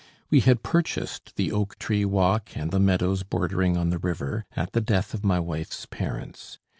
[0.31, 4.71] We had purchased the oak tree walk and the meadows bordering on the river, at
[4.71, 6.57] the death of my wife's parents.